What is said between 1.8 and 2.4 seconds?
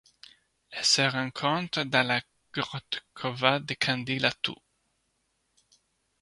dans la